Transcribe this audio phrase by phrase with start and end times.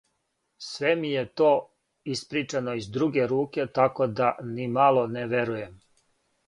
[0.67, 1.49] Sve mi je to
[2.15, 5.81] ispričano iz druge ruke tako da ni malo ne verujem.